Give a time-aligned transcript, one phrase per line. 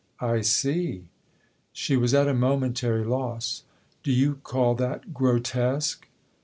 [0.35, 1.03] "I see."
[1.73, 3.65] She was at a momentary loss."
[4.03, 6.07] Do you call that grotesque